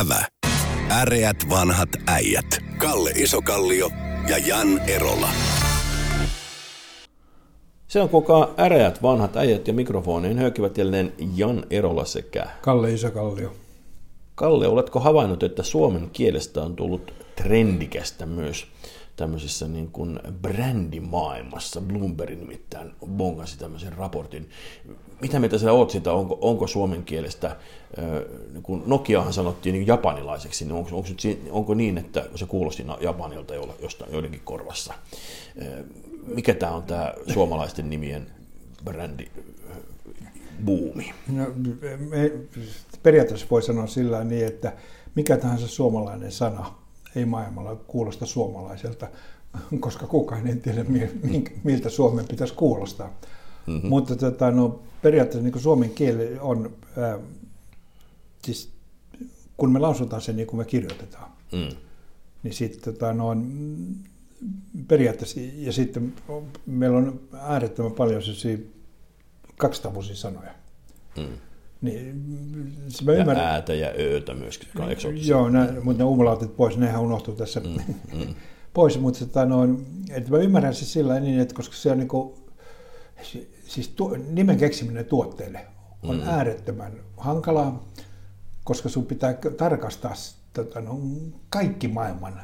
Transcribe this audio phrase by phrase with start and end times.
[0.00, 0.26] Ävä.
[0.90, 2.46] Äreät vanhat äijät.
[2.78, 3.90] Kalle Isokallio
[4.28, 5.28] ja Jan Erola.
[7.88, 13.52] Se on kuka äreät vanhat äijät ja mikrofoniin höykivät jälleen Jan Erola sekä Kalle Isokallio.
[14.34, 18.66] Kalle, oletko havainnut, että suomen kielestä on tullut trendikästä myös
[19.16, 21.80] tämmöisessä niin kuin brändimaailmassa?
[21.80, 24.50] Bloomberg nimittäin bongasi tämmöisen raportin.
[25.20, 27.56] Mitä mieltä sä oot siitä, onko, onko suomen kielestä,
[28.52, 31.08] niin kun Nokiahan sanottiin niin japanilaiseksi, niin onko, onko,
[31.50, 34.94] onko niin, että se kuulosti Japanilta jostain joidenkin korvassa?
[36.26, 38.26] Mikä tämä on tämä suomalaisten nimien
[38.84, 39.26] brändi
[40.64, 41.12] buumi?
[41.32, 41.46] No,
[41.98, 42.32] me,
[43.02, 44.72] periaatteessa voi sanoa sillä niin, että
[45.14, 46.74] mikä tahansa suomalainen sana
[47.16, 49.08] ei maailmalla kuulosta suomalaiselta,
[49.80, 50.84] koska kukaan ei tiedä,
[51.64, 53.10] miltä Suomen pitäisi kuulostaa.
[53.66, 53.88] Mm-hmm.
[53.88, 57.18] Mutta tota, no, periaatteessa niin suomen kieli on, ää,
[58.44, 58.72] siis,
[59.56, 61.76] kun me lausutaan sen niin kuin me kirjoitetaan, mm.
[62.42, 63.36] niin sitten tota, no,
[64.88, 66.14] periaatteessa, ja sitten
[66.66, 68.58] meillä on äärettömän paljon sellaisia
[69.56, 70.54] kaksitavuisia sanoja.
[71.16, 71.38] Mm.
[71.80, 72.24] Niin,
[73.04, 74.68] mä ja ymmärrän, äätä ja öötä myöskin,
[75.28, 78.34] Joo, nää, mutta ne umlautit pois, nehän unohtuu tässä mm, mm.
[78.74, 79.64] pois, mutta tota, no,
[80.10, 82.34] että mä ymmärrän se sillä niin, että koska se on niin kuin,
[83.66, 85.66] siis tu, nimen keksiminen tuotteelle
[86.02, 86.28] on mm.
[86.28, 87.84] äärettömän hankalaa,
[88.64, 90.14] koska sun pitää tarkastaa
[90.52, 90.98] tota, no,
[91.48, 92.40] kaikki maailman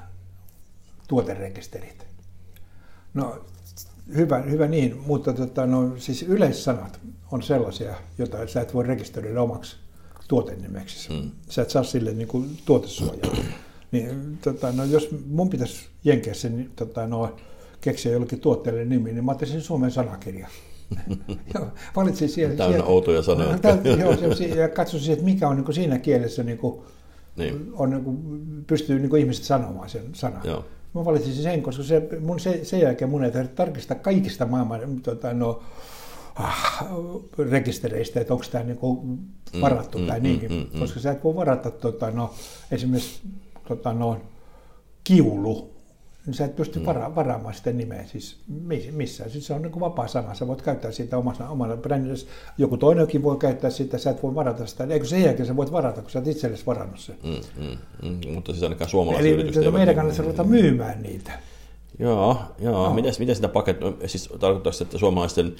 [1.08, 2.06] tuoterekisterit.
[3.14, 3.44] No,
[4.14, 9.42] hyvä, hyvä niin, mutta tota, no, siis yleissanat on sellaisia, joita sä et voi rekisteröidä
[9.42, 9.76] omaksi
[10.28, 11.12] tuotenimeksi.
[11.12, 11.30] Mm.
[11.48, 13.36] Sä et saa sille niin kuin, tuotesuojaa.
[13.92, 17.36] niin, tota, no, jos mun pitäisi jenkeä sen, niin, tota, no,
[17.80, 20.48] keksiä jollekin tuotteelle nimi, niin mä ottaisin Suomen sanakirja.
[21.96, 22.56] Valitsin siellä.
[22.56, 23.58] Täynnä sieltä, outoja sanoja.
[24.00, 24.12] joo,
[24.56, 26.80] ja katsoisin, että mikä on niin kuin siinä kielessä niin kuin,
[27.36, 27.72] niin.
[27.72, 28.18] On, niin kuin,
[28.66, 30.40] pystyy niin kuin ihmiset sanomaan sen sanan.
[30.44, 30.64] Joo.
[30.94, 35.00] Mä valitsin sen, koska se, mun, se, sen jälkeen mun ei tarvitse tarkistaa kaikista maailman
[35.00, 35.62] tota, no,
[36.34, 36.84] ah,
[37.50, 39.18] rekistereistä, että onko tämä niinku
[39.60, 42.34] varattu mm, tai mm, niin, mm, mm, koska sä et voi varata tota, no,
[42.70, 43.20] esimerkiksi
[43.68, 44.16] tota, no,
[45.04, 45.70] kiulu,
[46.30, 46.86] niin sä et pysty mm.
[46.86, 48.36] vara- varaamaan sitä nimeä siis
[48.92, 49.30] missään.
[49.30, 52.16] Siis se on niin kuin vapaa sana, sä voit käyttää sitä omassa, omana brändillä.
[52.58, 54.86] Joku toinenkin voi käyttää sitä, sä et voi varata sitä.
[54.90, 57.16] Eikö sen jälkeen sä voit varata, kun sä oot itsellesi varannut sen.
[57.22, 58.34] Mm, mm, mm.
[58.34, 61.32] Mutta siis ainakaan suomalaisia Eli tuota meidän kannattaa ruveta myymään niitä.
[62.00, 62.88] Joo, joo.
[62.88, 62.94] No.
[62.94, 65.54] Miten, miten sitä paket, siis tarkoittaa että suomalaisten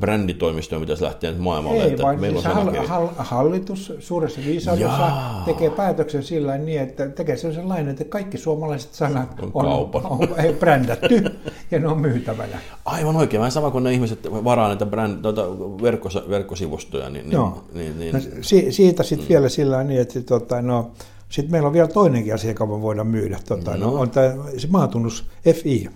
[0.00, 1.82] bränditoimistoja pitäisi lähteä nyt maailmalle?
[1.82, 5.12] Ei, että vaan meillä siis on hall, hallitus suuressa viisaudessa
[5.44, 10.02] tekee päätöksen sillä niin, että tekee sellaisen lain, että kaikki suomalaiset sanat on, on, on,
[10.04, 10.28] on
[10.58, 11.24] brändätty
[11.70, 12.58] ja ne on myytävänä.
[12.84, 15.42] Aivan oikein, vähän sama kuin ne ihmiset varaa näitä bränd, tuota,
[15.82, 17.10] verkkos, verkkosivustoja.
[17.10, 17.64] Niin, Joo.
[17.72, 19.28] Niin, niin, no, si, siitä sitten mm.
[19.28, 20.90] vielä sillä niin, että tota, no,
[21.30, 23.38] sitten meillä on vielä toinenkin asia, joka me voidaan myydä.
[23.48, 23.94] Tota, no.
[23.94, 25.90] on tämä se maatunnus FI.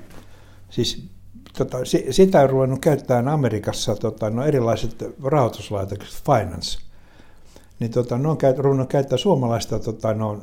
[0.71, 1.05] Siis
[1.59, 1.79] tota,
[2.11, 6.79] sitä on ruvennut käyttämään Amerikassa tota, no, erilaiset rahoituslaitokset, finance.
[7.81, 10.41] Niin tota, ne on käyt, ruvennut käyttää suomalaista tota, no,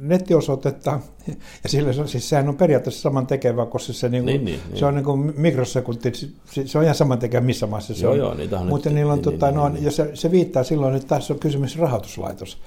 [0.00, 1.00] nettiosoitetta,
[1.62, 4.78] ja sillä, siis sehän on periaatteessa saman tekevä, koska se, niinku, niin, niin, niin.
[4.78, 6.12] se on niin kuin mikrosekunti,
[6.44, 8.18] se, se on ihan saman tekevä missä maassa se joo, on.
[8.18, 10.30] Joo, niitä on Mutta nyt, niillä on, niin, tota, niin, no, niin, ja se, se
[10.30, 12.58] viittaa silloin, että tässä on kysymys rahoituslaitos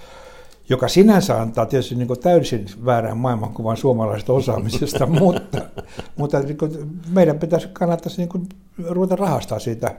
[0.69, 5.61] joka sinänsä antaa tietysti niin kuin täysin väärän maailmankuvan suomalaisesta osaamisesta, mutta,
[6.15, 8.49] mutta niin kuin meidän pitäisi kannattaisi niin kuin
[8.89, 9.95] ruveta rahastaa siitä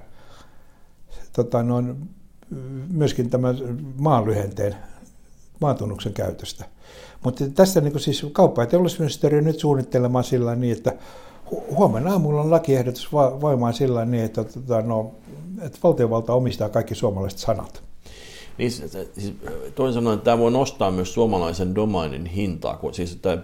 [1.33, 2.09] tota, noin,
[2.89, 3.57] myöskin tämän
[3.97, 4.75] maanlyhenteen,
[5.61, 6.65] maatunnuksen käytöstä.
[7.25, 10.93] Mutta tässä niin kuin siis kauppa- ja teollisuusministeriö nyt suunnittelemaan sillä niin, että
[11.77, 15.15] huomenna aamulla on lakiehdotus voimaan sillä niin, että, tota, no,
[15.61, 17.88] että valtiovalta omistaa kaikki suomalaiset sanat.
[18.59, 18.93] Niin, siis,
[19.75, 23.39] toisin sanoen, tämä voi nostaa myös suomalaisen domainin hintaa, kun siis tämä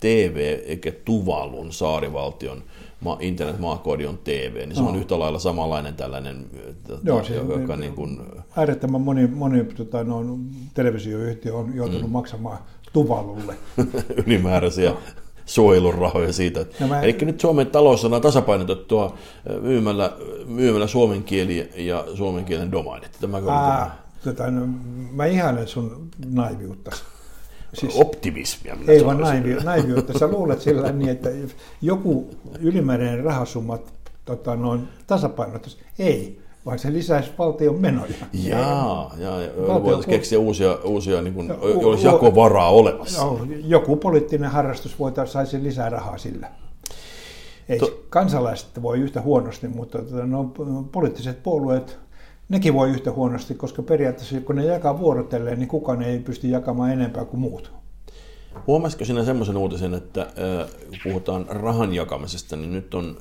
[0.00, 2.62] TV eikä Tuvalun saarivaltion
[3.20, 4.88] internet-maakoodi on TV, niin se no.
[4.88, 6.46] on yhtä lailla samanlainen tällainen,
[6.88, 8.20] tota, Joo, se, joka niin, niin kuin...
[8.56, 10.38] Äärettömän moni, moni tota, no,
[10.74, 12.12] televisioyhtiö on joutunut mm.
[12.12, 12.58] maksamaan
[12.92, 13.54] Tuvalulle.
[14.26, 14.98] Ylimääräisiä no.
[15.46, 16.66] suojelurahoja siitä.
[16.80, 17.00] No mä...
[17.00, 19.16] Eli nyt Suomen talous on tasapainotettua
[19.62, 20.12] myymällä,
[20.46, 23.10] myymällä suomen kieli ja suomen kielen domainit.
[23.20, 24.66] Tämä, Ää, tota, no,
[25.12, 26.90] mä ihailen sun naiviutta.
[27.74, 28.76] Siis, Optimismia.
[28.88, 30.18] Ei vaan naivi, naiviutta.
[30.18, 31.28] Sä luulet sillä niin, että
[31.82, 32.30] joku
[32.60, 33.78] ylimääräinen rahasumma
[34.24, 35.78] tota, noin tasapainotus.
[35.98, 38.14] Ei, vaan se lisäisi valtion menoja.
[38.32, 39.82] Jaa, jaa Valtio...
[39.82, 43.24] voitaisiin keksiä uusia, uusia niin kuin, olisi jakovaraa olemassa.
[43.24, 46.48] No, joku poliittinen harrastus voitaisiin saisi lisää rahaa sillä.
[47.68, 48.04] Ei to...
[48.08, 50.52] kansalaiset voi yhtä huonosti, mutta tota, no,
[50.92, 51.98] poliittiset puolueet
[52.52, 56.92] nekin voi yhtä huonosti, koska periaatteessa kun ne jakaa vuorotelleen, niin kukaan ei pysty jakamaan
[56.92, 57.72] enempää kuin muut.
[58.66, 60.26] Huomasitko sinä semmoisen uutisen, että
[60.90, 63.18] kun puhutaan rahan jakamisesta, niin nyt on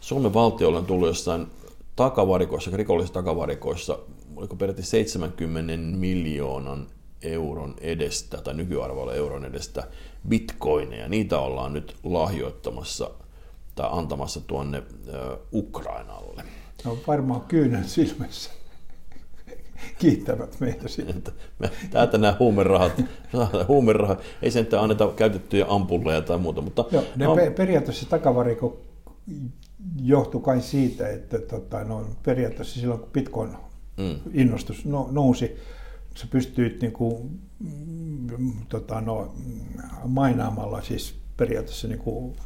[0.00, 1.46] Suomen valtiolle on tullut jossain
[1.96, 3.98] takavarikoissa, rikollisissa takavarikoissa,
[4.36, 6.86] oliko peräti 70 miljoonan
[7.22, 9.84] euron edestä, tai nykyarvoilla euron edestä,
[10.28, 11.08] bitcoineja.
[11.08, 13.10] Niitä ollaan nyt lahjoittamassa
[13.74, 14.82] tai antamassa tuonne
[15.52, 16.44] Ukrainalle.
[16.84, 18.50] No varmaan kyynän silmässä
[19.98, 21.32] kiittävät meitä siitä.
[21.90, 23.02] Täältä nämä huumerahat,
[23.68, 26.60] huumerahat, ei sen anneta käytettyjä ampulleja tai muuta.
[26.60, 28.80] Mutta, Joo, ne no, pe- periaatteessa takavariko
[30.02, 33.50] johtui kai siitä, että tota, no, periaatteessa silloin kun Bitcoin
[33.96, 34.14] mm.
[34.32, 35.56] innostus no, nousi,
[36.16, 37.40] sä pystyit niin kuin,
[38.38, 39.34] mm, tota, no,
[40.06, 42.36] mainaamalla siis periaatteessa niin kuin,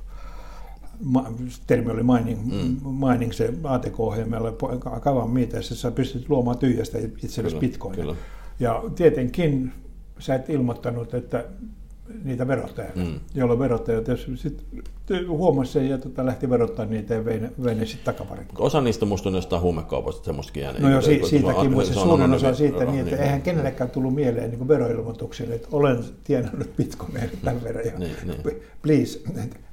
[1.05, 1.33] ma,
[1.67, 2.77] termi oli mining, mm.
[3.09, 4.53] mining se ATK-ohjelmalla
[5.01, 8.17] kavan miiteessä, sä pystyt luomaan tyhjästä itsellesi bitcoinia.
[8.61, 9.73] Ja tietenkin
[10.19, 11.45] sä et ilmoittanut, että
[12.25, 13.21] niitä verottajia, mm.
[13.35, 14.65] jolloin verottajat jos sit
[15.29, 18.47] huomasi sen ja tota, lähti verottaa niitä ja vei, vei ne sitten takaparin.
[18.59, 20.83] Osa niistä musta on jostain huumekaupasta semmoistakin jäänyt.
[20.83, 24.15] No joo, si- siitäkin, mutta se suurin osa siitä niin, että niin, eihän kenellekään tullut
[24.15, 27.87] mieleen niin veroilmoituksille, että olen tienannut bitcoineille tämän verran.
[27.87, 28.61] Ja, niin, niin.
[28.83, 29.21] Please,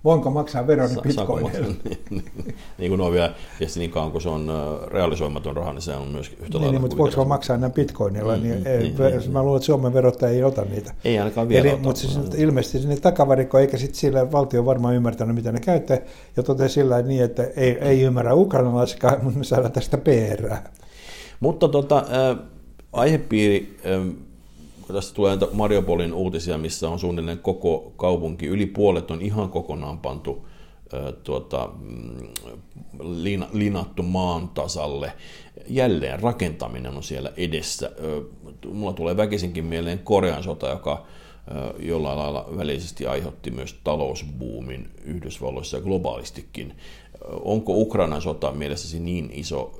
[0.03, 1.67] voinko maksaa veroni bitcoineille?
[1.83, 4.51] niin, niin, niin kuin on vielä, tietysti niin kauan kun se on
[4.87, 6.71] realisoimaton raha, niin se on myös yhtä niin, lailla.
[6.71, 8.37] Niin, mutta voiko maksaa nämä bitcoinilla?
[8.37, 10.93] Mm, niin, mm, ei, niin, niin, mä luulen, että Suomen verottaja ei ota niitä.
[11.05, 11.81] Ei ainakaan vielä Eli, ota.
[12.17, 14.95] Mutta ilmeisesti sinne takavarikko, eikä sitten sillä valtio varmaan
[15.29, 15.97] ymmärtänyt, mitä ne käyttää,
[16.37, 20.55] ja totesi sillä niin, että ei, ei ymmärrä ukrainalaisikaan, mutta me saadaan tästä PR.
[21.39, 22.45] Mutta tota, äh,
[22.93, 24.15] aihepiiri, äh,
[24.87, 29.99] kun tästä tulee Mariupolin uutisia, missä on suunnilleen koko kaupunki, yli puolet on ihan kokonaan
[29.99, 30.47] pantu
[30.93, 32.27] äh, tuota, mm,
[32.99, 35.13] lina, linattu maan tasalle.
[35.67, 37.91] Jälleen rakentaminen on siellä edessä.
[38.73, 41.05] Mulla tulee väkisinkin mieleen Korean sota, joka
[41.79, 46.73] jollain lailla välisesti aiheutti myös talousbuumin Yhdysvalloissa ja globaalistikin.
[47.43, 49.79] Onko Ukrainan sota mielessäsi niin iso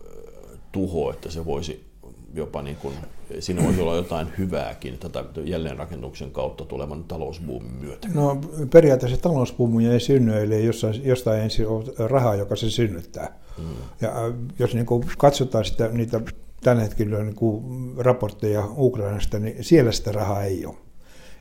[0.72, 1.94] tuho, että se voisi
[2.34, 2.94] jopa niin kuin,
[3.40, 8.08] siinä voisi olla jotain hyvääkin tätä jälleenrakennuksen kautta tulevan talousbuumin myötä?
[8.14, 13.40] No periaatteessa talousbuumi ei synny, eli jostain, jostain ensin on rahaa, joka se synnyttää.
[13.58, 13.64] Mm.
[14.02, 14.12] Ja
[14.60, 16.22] jos niin kuin katsotaan sitä, niitä
[16.62, 17.64] tällä hetkellä niin kuin
[17.98, 20.76] raportteja Ukrainasta, niin siellä sitä rahaa ei ole.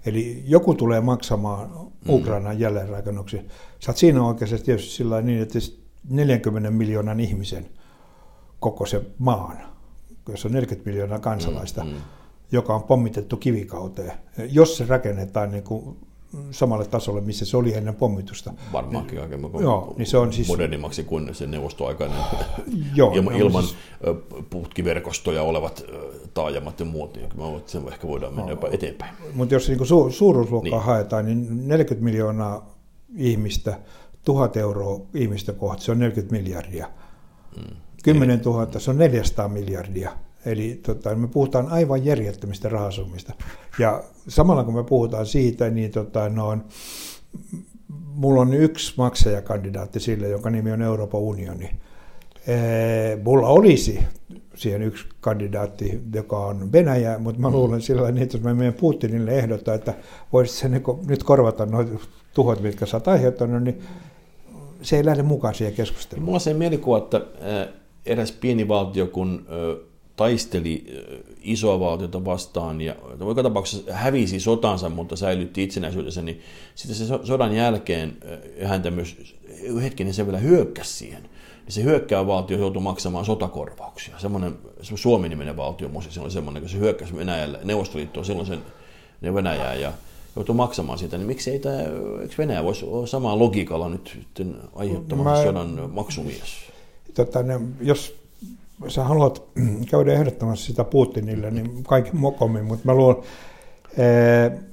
[0.06, 2.14] Eli joku tulee maksamaan mm.
[2.14, 3.46] Ukrainan jälleenrakennuksen.
[3.80, 5.58] Sä oot siinä oikeasti tietysti sillä niin, että
[6.08, 7.66] 40 miljoonan ihmisen
[8.60, 9.58] koko se maan,
[10.28, 11.96] jossa on 40 miljoonaa kansalaista, mm, mm.
[12.52, 14.12] joka on pommitettu kivikauteen.
[14.50, 15.96] Jos se rakennetaan niin kuin
[16.50, 18.52] samalle tasolle, missä se oli ennen pommitusta.
[18.72, 20.48] Varmaankin aika Joo, niin se on siis...
[20.48, 22.18] modernimmaksi kuin se neuvostoaikainen
[22.94, 23.76] Joo, ilman, ilman siis...
[24.50, 25.84] putkiverkostoja olevat
[26.34, 27.28] taajamat ja muut, niin
[27.66, 29.14] sen ehkä voidaan mennä no, jopa eteenpäin.
[29.34, 30.86] Mutta jos niinku su- suuruusluokkaa niin.
[30.86, 32.76] haetaan, niin 40 miljoonaa
[33.16, 33.78] ihmistä,
[34.24, 36.88] 1000 euroa ihmistä kohta, se on 40 miljardia.
[37.56, 37.76] Mm.
[38.04, 40.10] 10 000, se on 400 miljardia.
[40.46, 43.32] Eli tota, me puhutaan aivan järjettömistä rahasummista.
[43.78, 46.64] Ja samalla kun me puhutaan siitä, niin tota, no, on,
[48.14, 51.70] mulla on yksi maksajakandidaatti sille, jonka nimi on Euroopan unioni.
[52.46, 54.00] Ee, mulla olisi
[54.54, 58.74] siihen yksi kandidaatti, joka on Venäjä, mutta mä luulen sillä niin, että jos mä menen
[58.74, 59.94] Putinille ehdottaa, että
[60.32, 62.00] voisi se niin nyt korvata noin
[62.34, 63.82] tuhot, mitkä sä oot aiheuttanut, niin
[64.82, 66.24] se ei lähde mukaan siihen keskusteluun.
[66.24, 67.20] Mulla on se mielikuva, että
[68.06, 69.46] eräs pieni valtio, kun
[70.16, 71.04] taisteli
[71.42, 76.40] isoa valtiota vastaan ja joka tapauksessa hävisi sotansa, mutta säilytti itsenäisyytensä, niin
[76.74, 78.16] sitten se sodan jälkeen
[78.64, 79.16] häntä myös
[79.82, 81.22] hetkinen se vielä hyökkäsi siihen.
[81.22, 84.18] Niin se hyökkäävä valtio joutui maksamaan sotakorvauksia.
[84.18, 88.62] Semmoinen Suomi-niminen valtio se oli semmoinen, kun se hyökkäsi Venäjälle, Neuvostoliittoon silloin sen
[89.34, 89.92] Venäjää ja
[90.36, 91.78] joutui maksamaan sitä, niin miksi ei tämä,
[92.22, 94.22] eikö Venäjä voisi olla samaa logiikalla nyt
[94.74, 96.54] aiheuttamaan sodan maksumies?
[97.14, 98.21] Tota, ne, jos
[98.88, 99.42] sä haluat
[99.90, 103.22] käydä ehdottamassa sitä Putinille, niin kaiken mokomin, mutta mä luulen,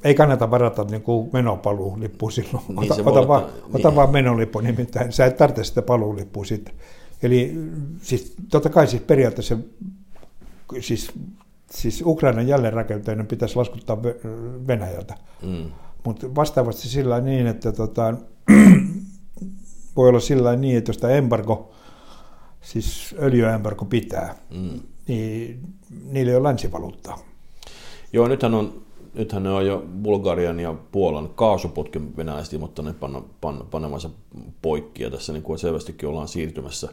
[0.03, 2.63] ei kannata varata niin kuin menopaluulippu silloin.
[2.67, 3.75] Niin ota, ota, vaan, niin.
[3.75, 5.11] ota vaan menolippu nimittäin.
[5.11, 6.73] Sä et tarvitse sitä paluulippua sitten.
[7.23, 7.55] Eli
[8.01, 9.57] siis, totta kai siis periaatteessa
[10.79, 11.11] siis,
[11.71, 14.03] siis Ukrainan jälleenrakentaminen pitäisi laskuttaa
[14.67, 15.15] Venäjältä.
[15.41, 15.71] Mm.
[16.03, 18.13] Mutta vastaavasti sillä niin, että tota,
[19.95, 21.71] voi olla sillä niin, että jos tämä embargo
[22.61, 24.79] siis öljyämpäri pitää, mm.
[25.07, 25.59] niin
[26.03, 27.19] niillä ei ole länsivaluuttaa.
[28.13, 28.81] Joo, nythän on
[29.13, 33.21] nythän ne on jo Bulgarian ja Puolan kaasuputken venäläisesti ilmoittaneet panna,
[33.71, 34.09] panemansa
[34.61, 36.89] poikki, ja tässä niin kuin selvästikin ollaan siirtymässä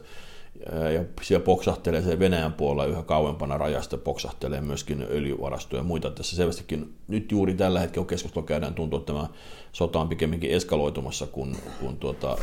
[0.95, 6.11] ja siellä poksahtelee se Venäjän puolella yhä kauempana rajasta, poksahtelee myöskin öljyvarastoja ja muita.
[6.11, 9.29] Tässä selvästikin nyt juuri tällä hetkellä, keskustelua käydään, tuntuu, että tämä
[9.73, 12.39] sota on pikemminkin eskaloitumassa kuin, kuin tuota,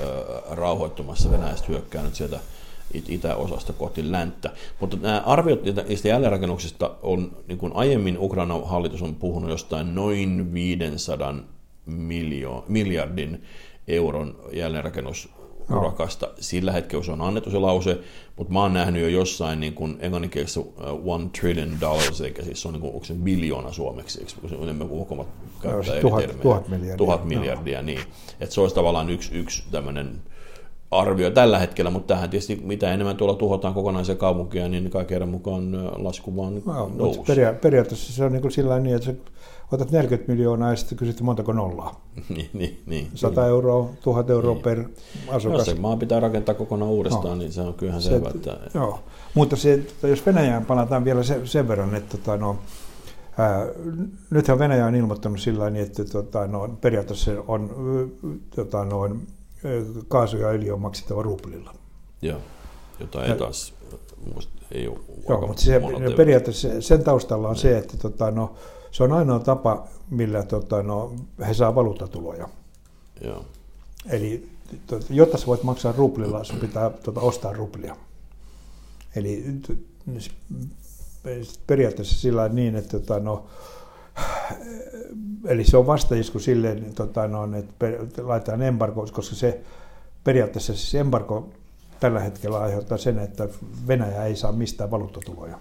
[0.50, 1.32] rauhoittumassa.
[1.32, 2.40] Venäjästä hyökkää nyt sieltä
[2.94, 4.50] itäosasta kohti länttä.
[4.80, 10.54] Mutta nämä arviot niistä jälleenrakennuksista on, niin kuin aiemmin Ukrainan hallitus on puhunut jostain noin
[10.54, 11.36] 500
[11.86, 13.44] miljo, miljardin
[13.88, 15.30] euron jälleenrakennus
[15.70, 16.26] urakasta.
[16.26, 16.34] No.
[16.40, 18.00] Sillä hetkellä se on annettu se lause,
[18.36, 20.74] mutta mä oon nähnyt jo jossain niin kuin englanninkielisessä uh,
[21.06, 24.56] one trillion dollars, eikä siis se on, niin kuin, onko se biljoona suomeksi, eikö se
[24.56, 25.28] enemmän kuin ulkomaat
[25.62, 26.98] käyttää no, tuhat, tuhat miljardia.
[26.98, 27.86] Tuhat miljardia, no.
[27.86, 28.02] niin.
[28.40, 30.22] Että se olisi tavallaan yksi, yksi tämmöinen
[31.00, 35.72] arvio tällä hetkellä, mutta tähän tietysti mitä enemmän tuolla tuhotaan kokonaisia kaupunkia, niin kaiken mukaan
[36.04, 37.24] lasku vaan no, nousee.
[37.24, 39.16] Peria- periaatteessa se on niin kuin sillä niin, että se
[39.72, 42.02] otat 40 miljoonaa ja sitten kysyt montako nollaa.
[42.36, 43.50] niin, niin, niin, 100 niin.
[43.50, 44.64] euroa, 1000 euroa niin.
[44.64, 44.84] per
[45.28, 45.58] asukas.
[45.58, 47.36] Jos se maa pitää rakentaa kokonaan uudestaan, no.
[47.36, 48.32] niin se on kyllähän se, selvä.
[48.36, 48.58] Että...
[48.74, 49.00] Joo,
[49.34, 52.58] mutta se, jos Venäjään palataan vielä sen, sen verran, että tota, no,
[53.38, 53.66] ää,
[54.30, 57.70] nythän Venäjä on ilmoittanut sillä niin, että tota, no, periaatteessa on
[58.56, 59.10] tota, no,
[60.08, 61.76] kaasu ja öljy on maksettava ruplilla.
[62.22, 62.40] Joo,
[63.00, 63.74] jota ei taas
[64.72, 64.98] ei ole
[65.30, 65.82] Joo, mutta se,
[66.18, 68.56] periaatteessa sen taustalla on se, että tota, no,
[68.92, 71.16] se on ainoa tapa, millä tota, no,
[71.48, 72.50] he saa valuuttatuloja.
[73.22, 73.46] Joo.
[74.10, 74.50] Eli
[75.10, 77.96] jotta sä voit maksaa ruplilla, sun pitää tota, ostaa ruplia.
[79.16, 79.46] Eli
[81.68, 83.46] periaatteessa sillä niin, että tota, no,
[85.46, 89.62] eli se on vastaisku silleen, tota, no, että laitetaan embargo, koska se
[90.24, 91.50] periaatteessa siis embargo
[92.00, 93.48] tällä hetkellä aiheuttaa sen, että
[93.88, 95.60] Venäjä ei saa mistään valuuttatuloja.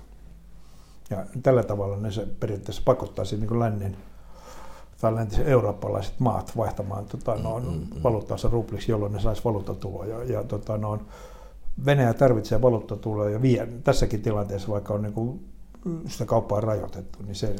[1.10, 3.96] Ja tällä tavalla ne se periaatteessa pakottaisi niin lännen
[5.00, 8.02] tai läntiset eurooppalaiset maat vaihtamaan tota, noin, mm, mm, mm.
[8.02, 10.24] valuuttaansa rupliksi, jolloin ne saisi valuuttatuloja.
[10.24, 11.00] Ja, tota, noin,
[11.86, 15.44] Venäjä tarvitsee valuuttatuloja vie, tässäkin tilanteessa, vaikka on niin kuin,
[16.08, 17.56] sitä kauppaa rajoitettu, niin se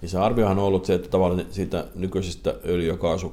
[0.00, 3.32] niin se arviohan on ollut se, että tavallaan siitä nykyisestä öljy- ja kaasu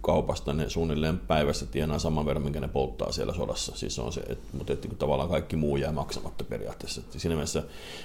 [0.00, 3.76] kaupasta ne suunnilleen päivässä tienaa saman verran, minkä ne polttaa siellä sodassa.
[3.76, 7.00] Siis on se, että, mutta että, tavallaan kaikki muu jää maksamatta periaatteessa.
[7.00, 7.62] Että siinä mielessä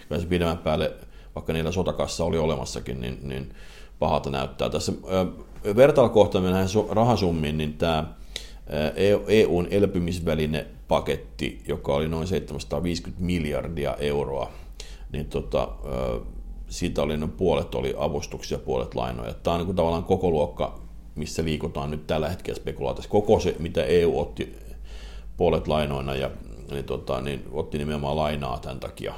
[0.08, 0.94] kyllä se pidemmän päälle,
[1.36, 3.54] vaikka niillä sotakassa oli olemassakin, niin, niin
[4.00, 4.70] pahalta näyttää.
[4.70, 4.94] Tässä
[5.76, 8.14] vertailukohta näihin rahasummiin, niin tämä
[9.28, 14.52] EUn elpymisväline paketti, joka oli noin 750 miljardia euroa,
[15.12, 15.70] niin tota,
[16.70, 19.34] siitä oli noin puolet oli avustuksia, puolet lainoja.
[19.34, 23.10] Tämä on niin kuin tavallaan koko luokka missä liikutaan nyt tällä hetkellä spekulaatiossa.
[23.10, 24.56] Koko se, mitä EU otti
[25.38, 26.32] puolet lainoina ja
[26.72, 29.14] niin, tota, niin otti nimenomaan lainaa tämän takia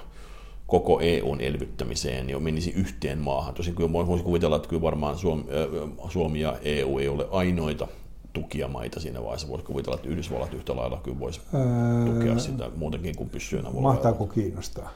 [0.68, 3.54] koko EUn elvyttämiseen, niin menisi yhteen maahan.
[3.54, 5.44] Tosin kyllä voisi kuvitella, että kyllä varmaan Suomi,
[6.10, 7.88] Suomi ja EU ei ole ainoita
[8.34, 9.48] tukijamaita siinä vaiheessa.
[9.48, 13.70] Voisi kuvitella, että Yhdysvallat yhtä lailla kyllä voisi öö, tukea sitä muutenkin kuin pyssyönä.
[13.70, 14.90] Mahtaako kiinnostaa?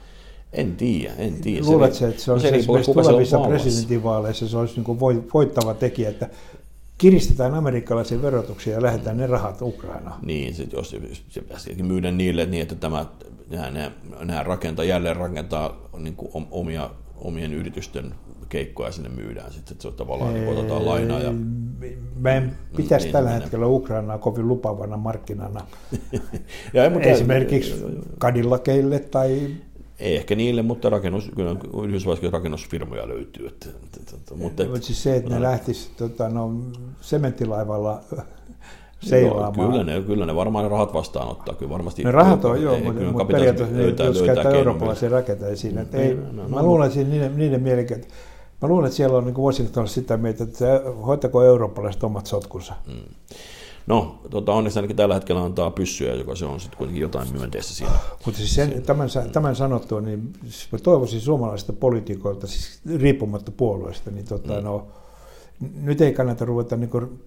[0.54, 1.66] En tiedä, en tiedä.
[1.66, 5.00] Luuletko, että se on no se, esimerkiksi tulevissa presidentinvaaleissa se olisi niin
[5.34, 6.30] voittava tekijä, että
[6.98, 10.20] kiristetään amerikkalaisia verotuksia ja lähdetään ne rahat Ukrainaan.
[10.26, 10.90] Niin, sit jos
[11.30, 13.06] se pitäisi myydä niille niin, että tämä,
[13.50, 18.16] nämä, nämä rakentaa, jälleen rakentaa niin kuin omia, omien yritysten
[18.50, 19.52] keikkoja sinne myydään.
[19.52, 21.20] Sitten se on tavallaan, niin otetaan lainaa.
[21.20, 21.34] Ja,
[22.20, 25.62] Mä en pitäisi niin, tällä niin, hetkellä Ukrainaa kovin lupavana markkinana.
[26.74, 27.86] ja, mutta Esimerkiksi
[28.18, 29.48] Kadillakeille tai
[30.00, 33.48] ei ehkä niille, mutta rakennus, kyllä Yhdysvalloissa rakennusfirmoja löytyy.
[33.48, 36.52] Että, että, että, mutta, mutta siis se, että ne lähtisivät tota, no,
[37.02, 38.02] sementtilaivalla
[39.00, 39.56] seilaamaan.
[39.58, 41.56] Joo, kyllä, ne, kyllä ne varmaan ne rahat vastaanottaa.
[41.56, 45.78] Kyllä varmasti, ne rahat on, joo, mutta, mutta periaatteessa löytää, jos löytää käyttää eurooppalaisia rakenteisiin.
[45.78, 48.02] Että ei, no, no, mä no, luulen, että niiden, niiden mielikin,
[48.64, 52.74] Mä luulen, että siellä on niin Washington sitä mieltä, että hoitako eurooppalaiset omat sotkunsa.
[52.88, 52.94] Mm.
[53.88, 57.74] No, tota, onneksi ainakin tällä hetkellä antaa pyssyä, joka se on sitten kuitenkin jotain myönteistä
[57.74, 57.94] siinä.
[58.26, 64.12] Mutta siis sen, tämän, tämän sanottua, niin siis mä toivoisin suomalaisista poliitikoilta, siis riippumatta puolueesta,
[64.12, 64.64] niin tota, mm.
[64.64, 64.88] no,
[65.82, 67.24] nyt ei kannata ruveta niin kuin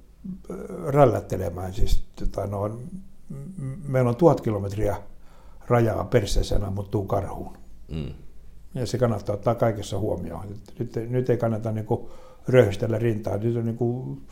[0.87, 1.75] rällättelemään.
[1.75, 2.79] Siis, tota, no,
[3.89, 4.97] meillä on tuhat kilometriä
[5.69, 7.57] rajaa perseeseen ammuttuu karhuun.
[7.89, 8.15] Mm.
[8.75, 10.47] Ja se kannattaa ottaa kaikessa huomioon.
[10.79, 12.01] Nyt, nyt ei kannata niin kuin,
[12.49, 13.37] röyhistellä rintaa.
[13.37, 14.23] Nyt on niin kuin,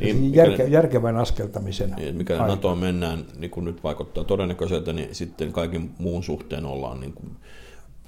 [0.00, 2.46] niin, järke, mikäli, järkevän askeltamisen niin, aika.
[2.46, 7.36] NATOon mennään, niin kuin nyt vaikuttaa todennäköiseltä, niin sitten kaiken muun suhteen ollaan niin kuin,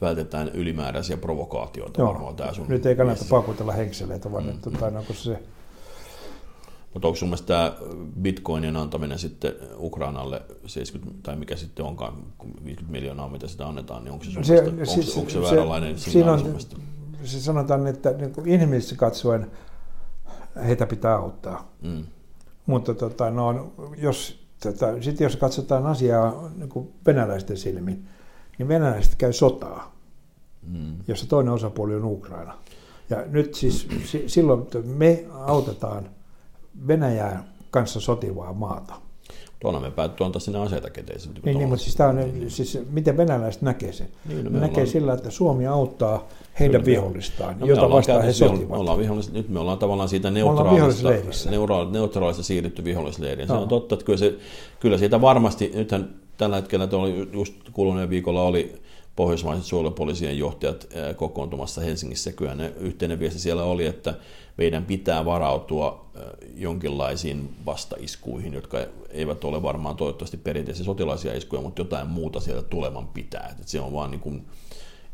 [0.01, 4.71] vältetään ylimääräisiä provokaatioita Joo, varmaan tämä sun Nyt ei kannata paukutella henkseleitä, vaan mm, että
[4.71, 4.83] mm.
[4.83, 5.43] Aina, se...
[6.95, 7.73] Mutta onko sun tämä
[8.23, 12.15] bitcoinin antaminen sitten Ukrainalle 70, tai mikä sitten onkaan,
[12.65, 15.99] 50 miljoonaa, mitä sitä annetaan, niin onko se, se, onko, siis, onko se, se vääränlainen
[15.99, 16.61] signaali on,
[17.25, 19.51] se sanotaan, että niin inhimillisesti katsoen
[20.67, 21.73] heitä pitää auttaa.
[21.83, 22.05] Mm.
[22.67, 28.09] Mutta tota, no, jos tota, sitten jos katsotaan asiaa niin kuin venäläisten silmin,
[28.59, 29.97] niin venäläiset käy sotaa,
[30.67, 30.95] mm.
[31.09, 32.59] jossa toinen osapuoli on Ukraina.
[33.11, 33.89] Ja nyt siis
[34.27, 36.11] silloin me autetaan
[36.87, 38.95] Venäjää kanssa sotivaa maata.
[39.61, 41.21] Tuona me päätty antaa sinne aseita keteen.
[41.45, 42.51] Niin, niin, mutta siis, on, niin.
[42.51, 44.09] siis miten venäläiset näkee sen?
[44.29, 44.87] Niin, no me näkee ollaan...
[44.87, 46.29] sillä, että Suomi auttaa
[46.61, 48.69] heidän vihollistaan, no, jota vastaan he sotivat.
[48.69, 51.11] Me ollaan vihollis, nyt me ollaan tavallaan siitä neutraalista,
[51.91, 53.49] neutraalista siirrytty vihollisleiriin.
[53.49, 54.35] Se on totta, että kyllä, se,
[54.81, 58.81] kyllä siitä varmasti, nythän tällä hetkellä, oli just kuluneen viikolla oli
[59.17, 60.87] pohjoismaiset suojelupoliisien johtajat
[61.17, 62.33] kokoontumassa Helsingissä.
[62.33, 64.15] Kyllä ne yhteinen viesti siellä oli, että
[64.57, 66.11] meidän pitää varautua
[66.57, 68.79] jonkinlaisiin vastaiskuihin, jotka
[69.11, 73.49] eivät ole varmaan toivottavasti perinteisiä sotilaisia iskuja, mutta jotain muuta sieltä tuleman pitää.
[73.51, 74.47] Että se on vaan niin kuin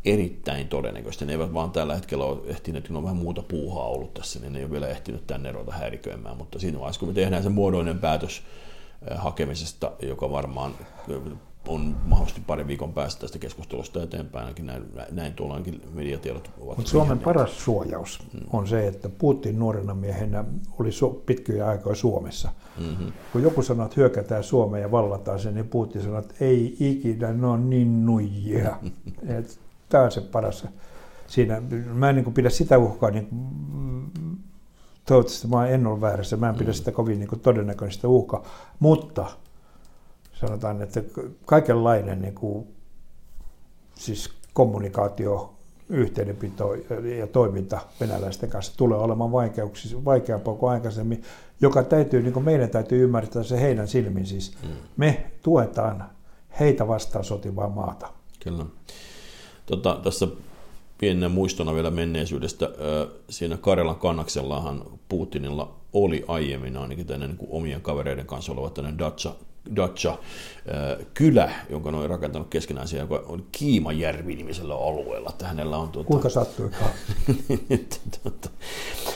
[0.05, 1.25] erittäin todennäköistä.
[1.25, 4.53] Ne eivät vaan tällä hetkellä ole ehtineet, kun on vähän muuta puuhaa ollut tässä, niin
[4.53, 7.49] ne ei ole vielä ehtinyt tänne ruveta häiriköimään, mutta siinä vaiheessa, kun me tehdään se
[7.49, 8.43] muodollinen päätös
[9.17, 10.75] hakemisesta, joka varmaan
[11.67, 16.77] on mahdollisesti parin viikon päästä tästä keskustelusta eteenpäin, ainakin näin, näin tuollaankin mediatiedot ovat.
[16.77, 18.41] Mutta Suomen paras suojaus mm.
[18.53, 20.45] on se, että Putin nuorena miehenä
[20.81, 22.51] oli su- pitkiä aikoja Suomessa.
[22.79, 23.13] Mm-hmm.
[23.33, 27.33] Kun joku sanoo, että hyökätään Suomeen ja vallataan sen, niin Putin sanoo, että ei ikinä,
[27.33, 28.77] ne on niin nuijia.
[29.89, 30.67] Tämä on se paras.
[31.27, 31.63] Siinä,
[31.95, 33.29] mä en niin pidä sitä uhkaa, niin,
[35.07, 36.75] toivottavasti mä en ole väärässä, mä en pidä mm.
[36.75, 38.43] sitä kovin niin todennäköistä uhkaa,
[38.79, 39.27] mutta
[40.41, 41.03] sanotaan, että
[41.45, 42.67] kaikenlainen niin kuin,
[43.95, 45.53] siis kommunikaatio,
[45.89, 46.75] yhteydenpito
[47.19, 49.33] ja toiminta venäläisten kanssa tulee olemaan
[50.05, 51.23] vaikeampaa kuin aikaisemmin,
[51.61, 54.57] joka täytyy, niin kuin meidän täytyy ymmärtää se heidän silmin siis.
[54.63, 54.69] Mm.
[54.97, 56.05] Me tuetaan
[56.61, 58.13] heitä vastaan sotivaa maata.
[58.41, 58.67] Kyllä.
[59.67, 60.29] Tota, tässä
[60.99, 62.71] pienenä muistona vielä menneisyydestä.
[63.31, 69.33] Siinä Karelan kannaksellahan Putinilla oli aiemmin ainakin tänne niin omien kavereiden kanssa oleva tämmöinen Dacia
[69.77, 70.19] Dacia
[71.15, 75.31] kylä, jonka ne on rakentanut keskenään siellä, joka on Kiimajärvi-nimisellä alueella.
[75.31, 76.07] Että hänellä on tuota...
[76.07, 76.91] Kuinka sattuikaan?
[78.23, 78.49] tuota...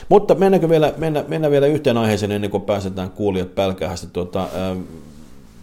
[0.08, 4.06] Mutta mennäänkö vielä, mennä, mennään vielä yhteen aiheeseen ennen kuin pääsetään kuulijat pälkähästi.
[4.12, 4.78] Tuota, äh,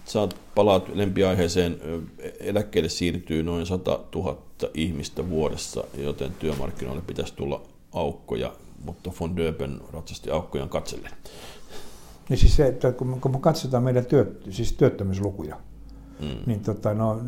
[0.06, 1.82] saat palaat lempiaiheeseen.
[2.40, 4.38] Eläkkeelle siirtyy noin 100 000
[4.74, 7.62] ihmistä vuodessa, joten työmarkkinoille pitäisi tulla
[7.94, 8.54] aukkoja,
[8.86, 11.10] mutta von Döben ratsasti aukkojen katselle.
[12.30, 15.58] Niin siis se, että kun, kun me katsotaan meidän työt, siis työttömyyslukuja,
[16.20, 16.28] mm.
[16.46, 17.22] niin tota, no,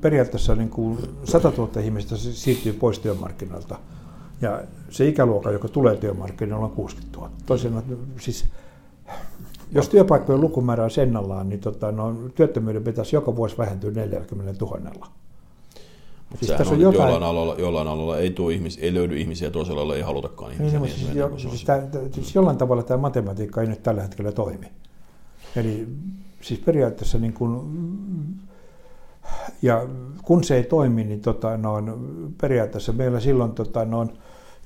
[0.00, 3.78] periaatteessa niin kuin 100 000 ihmistä siirtyy pois työmarkkinoilta.
[4.40, 7.30] Ja se ikäluokka, joka tulee työmarkkinoilla, on 60 000.
[7.46, 7.72] Toisin
[8.20, 8.44] siis
[9.72, 15.08] jos työpaikkojen lukumäärä on ennallaan, niin tota, no, työttömyyden pitäisi joka vuosi vähentyä 40 000.
[16.38, 17.02] Siis tässä on jotain...
[17.02, 20.80] jollain, alalla, jollain alalla ei, tuo ihmis, ei löydy ihmisiä, toisella alalla ei halutakaan ihmisiä.
[20.80, 24.32] Niin, niin, siis, jo, siis, tämä, siis jollain tavalla tämä matematiikka ei nyt tällä hetkellä
[24.32, 24.66] toimi.
[25.56, 25.88] Eli
[26.40, 27.60] siis periaatteessa niin kuin,
[29.62, 29.86] ja
[30.22, 31.92] kun se ei toimi, niin tota, noin,
[32.40, 34.10] periaatteessa meillä silloin tota, noin,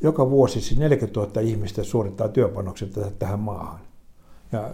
[0.00, 3.80] joka vuosi siis 40 000 ihmistä suorittaa työpanokset tähän maahan.
[4.52, 4.70] Ja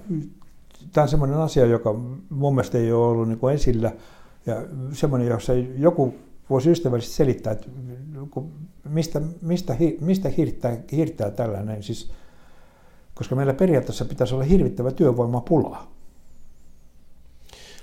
[0.93, 1.95] tämä on sellainen asia, joka
[2.31, 3.93] mun mielestä ei ole ollut niin kuin esillä,
[4.47, 6.15] ja semmoinen, jossa joku
[6.51, 7.67] voisi ystävällisesti selittää, että
[8.89, 12.11] mistä, mistä, mistä hirttää, hirttää tällainen, siis,
[13.15, 15.87] koska meillä periaatteessa pitäisi olla hirvittävä työvoimapula.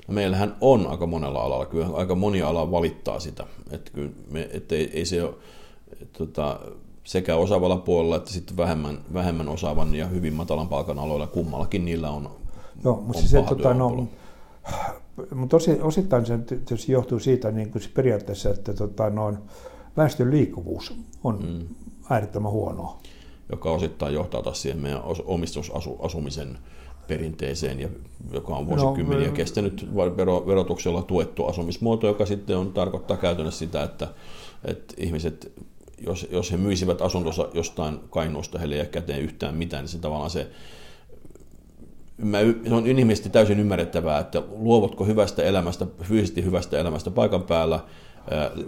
[0.07, 3.91] No meillähän on aika monella alalla, kyllä aika moni ala valittaa sitä, että,
[4.31, 5.33] me, että ei, ei se ole,
[6.01, 6.59] että, tota,
[7.03, 12.09] sekä osaavalla puolella että sitten vähemmän, vähemmän osaavan ja hyvin matalan palkan aloilla, kummallakin niillä
[12.09, 12.29] on,
[12.83, 14.07] Joo, mutta on siis se, tota, no,
[15.35, 19.37] mutta osittain se tietysti johtuu siitä niin kuin se periaatteessa, että tota, noin,
[19.97, 21.75] väestön liikkuvuus on mm.
[22.09, 22.99] äärettömän huonoa.
[23.51, 26.57] Joka osittain johtaa taas siihen meidän omistusasumisen
[27.07, 27.89] perinteeseen, ja
[28.33, 29.87] joka on vuosikymmeniä no, kestänyt
[30.47, 34.07] verotuksella tuettu asumismuoto, joka sitten on, tarkoittaa käytännössä sitä, että,
[34.65, 35.51] että ihmiset,
[35.97, 40.29] jos, jos he myisivät asuntonsa jostain kainuusta, heille ei käteen yhtään mitään, niin se tavallaan
[40.29, 40.47] se
[42.21, 47.79] mä, se on inhimillisesti täysin ymmärrettävää, että luovutko hyvästä elämästä, fyysisesti hyvästä elämästä paikan päällä,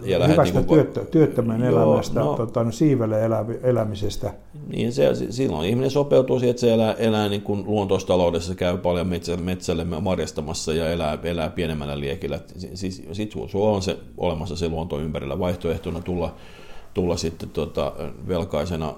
[0.04, 4.34] ja Hyvästä niin kuin, työttö, työttömän joo, elämästä, no, tota, no, siivelle elä, elämisestä.
[4.68, 9.06] Niin, se, silloin ihminen sopeutuu siihen, että se elää, elää niin kuin luontoistaloudessa, käy paljon
[9.06, 12.40] metsälle, metsälle marjastamassa ja elää, elää pienemmällä liekillä.
[12.74, 16.34] Siis, Sitten sulla on se, olemassa se luonto ympärillä vaihtoehtona tulla,
[16.94, 17.92] tulla sitten tota,
[18.28, 18.94] velkaisena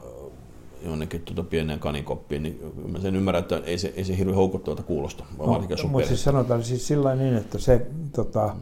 [0.84, 2.60] jonnekin tuota pieneen kanikoppiin, niin
[2.92, 5.24] mä sen ymmärrän, että ei se, ei se hirveän houkuttavalta kuulosta.
[5.38, 8.56] No, mutta siis sanotaan siis sillä niin, että se, tota,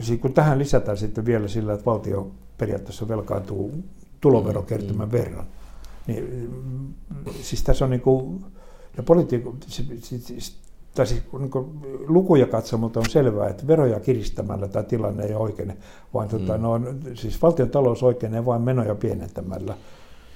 [0.00, 3.84] siis kun tähän lisätään sitten vielä sillä, että valtio periaatteessa velkaantuu
[4.20, 5.46] tuloverokertymän mm, verran,
[6.06, 6.50] niin
[7.40, 8.44] siis tässä on niin kuin,
[8.96, 9.56] ja politiikko,
[10.94, 11.50] tai siis niin
[12.08, 15.76] lukuja katsomatta on selvää, että veroja kiristämällä tämä tilanne ei oikeine,
[16.14, 16.46] vaan tota, mm.
[16.46, 16.80] tota, no,
[17.14, 19.74] siis valtion talous oikeenee vain menoja pienentämällä.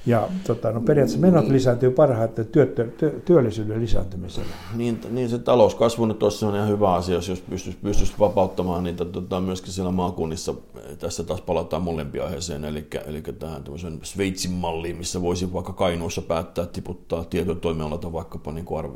[0.06, 2.66] Ja tota, no periaatteessa menot lisääntyy parhaiten työ,
[2.98, 4.50] työ, työllisyyden lisääntymisellä.
[4.76, 9.04] Niin, niin se talouskasvu nyt tuossa on ihan hyvä asia, jos pystyisi, pystyisi vapauttamaan niitä
[9.04, 10.54] tota, myöskin siellä maakunnissa.
[10.98, 16.22] Tässä taas palataan molempia aiheeseen, eli, eli tähän tämmöisen Sveitsin malliin, missä voisi vaikka Kainuussa
[16.22, 18.90] päättää tiputtaa tietyn toimialalta vaikkapa niin kuin arv,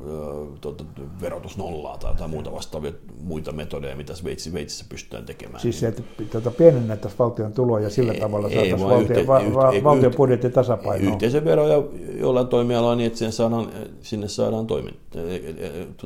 [0.60, 0.84] tota,
[1.20, 5.60] verotus nollaa tai jotain muuta vastaavia muita metodeja, mitä Sveitsi, Sveitsissä pystytään tekemään.
[5.60, 9.72] Siis se, että tuota, pienennettäisiin valtion tuloja sillä ei, tavalla saataisiin valtion, yhte, va, va,
[9.84, 11.82] valtion budjetti tasapainoon yhteisöveroja
[12.20, 13.68] jollain toimialalla niin, että sinne saadaan,
[14.02, 14.96] sinne saadaan toimin,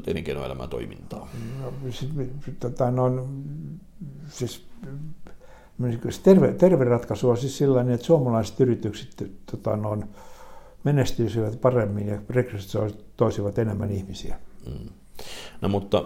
[0.07, 1.29] elinkeinoelämää toimintaa.
[1.63, 2.11] No, siis,
[2.61, 3.27] tota, no,
[4.29, 4.67] siis,
[6.23, 9.99] terve, terve ratkaisu on siis sellainen, että suomalaiset yritykset tota, no,
[10.85, 14.39] menestyisivät paremmin ja rekrytoisivat enemmän ihmisiä.
[14.67, 14.89] Mm.
[15.61, 16.05] No mutta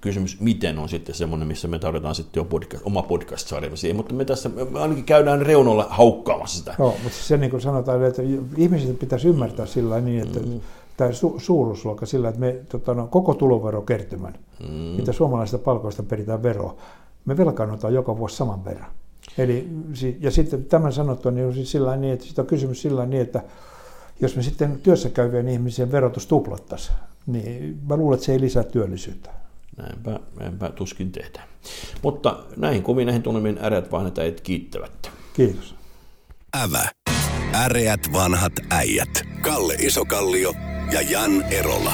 [0.00, 4.14] kysymys, miten on sitten semmoinen, missä me tarvitaan sitten jo podcast, oma podcast-sarjamme siihen, mutta
[4.14, 6.74] me tässä me ainakin käydään reunolla haukkaamassa sitä.
[6.78, 8.22] Joo, mutta se niin kuin sanotaan, että
[8.56, 10.60] ihmiset pitäisi ymmärtää sillä niin, että mm.
[10.96, 14.34] tämä su- suuruusluokka sillä, että me tota, no, koko tuloverokertymän,
[14.68, 14.74] mm.
[14.74, 16.76] mitä suomalaisista palkoista peritään veroa,
[17.24, 18.90] me velkaannutaan joka vuosi saman verran.
[19.38, 19.68] Eli,
[20.20, 23.22] ja sitten tämän sanottua, niin on siis sillä niin, että sitä on kysymys sillä niin,
[23.22, 23.42] että
[24.20, 28.62] jos me sitten työssä käyvien ihmisen verotus tuplattaisiin, niin mä luulen, että se ei lisää
[28.62, 29.30] työllisyyttä.
[29.76, 31.48] Näinpä, näinpä tuskin tehdään.
[32.02, 35.10] Mutta näihin kuviin näihin tunnelmiin äreät vanhat äijät kiittävät.
[35.34, 35.74] Kiitos.
[36.62, 36.88] Ävä.
[37.54, 39.22] Äreät vanhat äijät.
[39.40, 40.52] Kalle Isokallio
[40.92, 41.92] ja Jan Erola.